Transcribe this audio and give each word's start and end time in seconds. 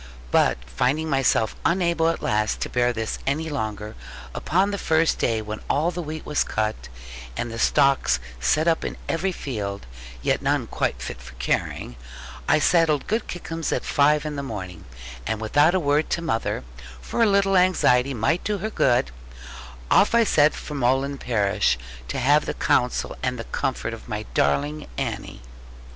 But 0.31 0.57
finding 0.65 1.11
myself 1.11 1.55
unable 1.63 2.09
at 2.09 2.23
last 2.23 2.59
to 2.61 2.71
bear 2.71 2.91
this 2.91 3.19
any 3.27 3.49
longer, 3.51 3.95
upon 4.33 4.71
the 4.71 4.79
first 4.79 5.19
day 5.19 5.43
when 5.43 5.59
all 5.69 5.91
the 5.91 6.01
wheat 6.01 6.25
was 6.25 6.43
cut, 6.43 6.89
and 7.37 7.51
the 7.51 7.59
stooks 7.59 8.19
set 8.39 8.67
up 8.67 8.83
in 8.83 8.97
every 9.07 9.31
field, 9.31 9.85
yet 10.23 10.41
none 10.41 10.65
quite 10.65 11.03
fit 11.03 11.21
for 11.21 11.35
carrying, 11.35 11.97
I 12.47 12.57
saddled 12.57 13.05
good 13.05 13.27
Kickums 13.27 13.71
at 13.71 13.85
five 13.85 14.25
in 14.25 14.37
the 14.37 14.41
morning, 14.41 14.85
and 15.27 15.39
without 15.39 15.75
a 15.75 15.79
word 15.79 16.09
to 16.09 16.21
mother 16.23 16.63
(for 16.99 17.21
a 17.21 17.27
little 17.27 17.55
anxiety 17.55 18.15
might 18.15 18.43
do 18.43 18.57
her 18.57 18.71
good) 18.71 19.11
off 19.91 20.15
I 20.15 20.23
set 20.23 20.55
for 20.55 20.73
Molland 20.73 21.19
parish, 21.19 21.77
to 22.07 22.17
have 22.17 22.47
the 22.47 22.55
counsel 22.55 23.15
and 23.21 23.37
the 23.37 23.43
comfort 23.43 23.93
of 23.93 24.09
my 24.09 24.25
darling 24.33 24.87
Annie. 24.97 25.43